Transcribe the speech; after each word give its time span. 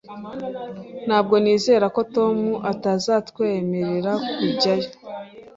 Ntabwo 1.07 1.35
nizera 1.43 1.85
ko 1.95 2.01
Tom 2.15 2.37
atazatwemerera 2.71 4.13
kujyayo 4.37 4.89